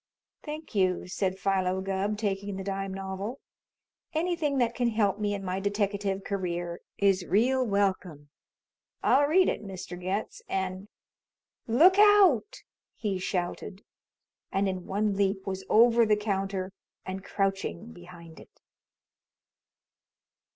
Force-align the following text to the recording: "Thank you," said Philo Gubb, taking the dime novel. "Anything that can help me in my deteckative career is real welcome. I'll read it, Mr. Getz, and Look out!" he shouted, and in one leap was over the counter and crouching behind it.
"Thank 0.41 0.73
you," 0.73 1.07
said 1.07 1.37
Philo 1.37 1.79
Gubb, 1.79 2.17
taking 2.17 2.55
the 2.55 2.63
dime 2.63 2.91
novel. 2.91 3.39
"Anything 4.15 4.57
that 4.57 4.73
can 4.73 4.87
help 4.87 5.19
me 5.19 5.35
in 5.35 5.45
my 5.45 5.59
deteckative 5.59 6.23
career 6.23 6.81
is 6.97 7.23
real 7.23 7.63
welcome. 7.63 8.31
I'll 9.03 9.27
read 9.27 9.47
it, 9.47 9.63
Mr. 9.63 10.01
Getz, 10.01 10.41
and 10.49 10.87
Look 11.67 11.99
out!" 11.99 12.63
he 12.95 13.19
shouted, 13.19 13.83
and 14.51 14.67
in 14.67 14.87
one 14.87 15.15
leap 15.15 15.45
was 15.45 15.63
over 15.69 16.03
the 16.03 16.17
counter 16.17 16.73
and 17.05 17.23
crouching 17.23 17.93
behind 17.93 18.39
it. 18.39 18.59